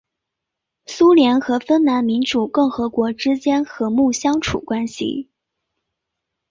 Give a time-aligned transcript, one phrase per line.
[0.87, 5.29] 苏联和芬兰民主共和国之间和睦相处关系。